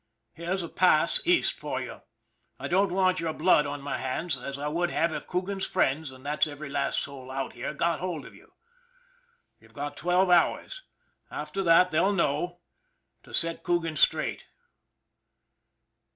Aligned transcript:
"Here's 0.33 0.63
a 0.63 0.67
pass 0.67 1.21
East 1.27 1.59
for 1.59 1.79
you. 1.79 2.01
I 2.57 2.67
don't 2.67 2.91
want 2.91 3.19
your 3.19 3.33
blood 3.33 3.67
on 3.67 3.83
my 3.83 3.99
hands, 3.99 4.35
as 4.35 4.57
I 4.57 4.67
would 4.67 4.89
have 4.89 5.13
if 5.13 5.27
Coogan's 5.27 5.67
friends, 5.67 6.09
and 6.11 6.25
that's 6.25 6.47
every 6.47 6.69
last 6.69 6.97
soul 6.99 7.29
out 7.29 7.53
here, 7.53 7.71
got 7.75 7.99
hold 7.99 8.25
of 8.25 8.33
you. 8.33 8.51
You've 9.59 9.73
got 9.75 9.95
twelve 9.95 10.31
hours 10.31 10.81
after 11.29 11.61
that 11.61 11.91
they'll 11.91 12.13
know 12.13 12.61
to 13.21 13.31
set 13.31 13.61
Coogan 13.61 13.95
straight." 13.95 14.47